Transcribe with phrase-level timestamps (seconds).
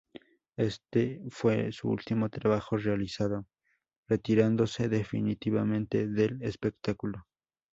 [0.57, 3.45] Éste fue su último trabajo realizado,
[4.09, 7.27] retirándose definitivamente del espectáculo.